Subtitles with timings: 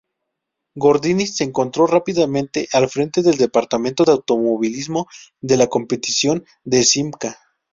[0.73, 5.05] Gordini se encontró rápidamente al frente del departamento de automovilismo
[5.41, 7.37] de competición de Simca.